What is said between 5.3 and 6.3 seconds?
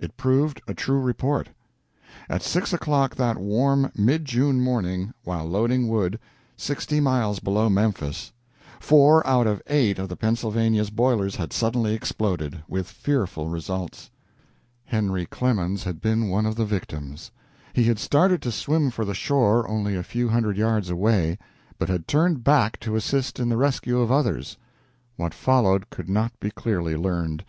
loading wood,